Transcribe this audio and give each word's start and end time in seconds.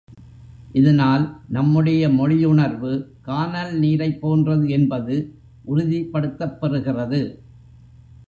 இதனால், 0.73 1.25
நம்முடைய 1.47 2.09
மொழி 2.09 2.45
உணர்வு 2.45 2.91
கானல் 3.21 3.73
நீரைப் 3.79 4.21
போன்றது 4.21 4.69
என்பது 4.69 5.17
உறுதிப்படுத்தப்பெறுகிறது. 5.65 7.21